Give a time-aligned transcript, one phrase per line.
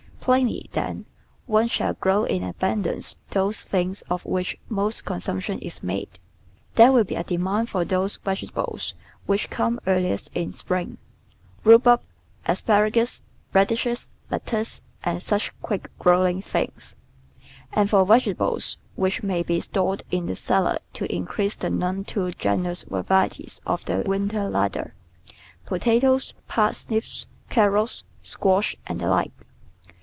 [0.21, 1.05] Plainly, PLANNING THE GARDEN then,
[1.47, 6.19] one should grow in abundance those things of which most consumption is made.
[6.75, 8.93] There will be a demand for those vegetables
[9.25, 10.99] which come earliest in spring—
[11.63, 12.01] rhubarb,
[12.45, 16.93] asparagus, radishes, lettuce, and such quick growing things;
[17.73, 22.03] and for vege tables which may be stored in the cellar to increase the none
[22.03, 24.93] too generous variety of the winter larder—
[25.65, 29.31] potatoes, parsnips, carrots, squash, and the like.